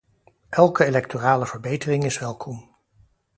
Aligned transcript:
Elke 0.49 0.85
electorale 0.85 1.45
verbetering 1.45 2.03
is 2.03 2.19
welkom. 2.19 2.75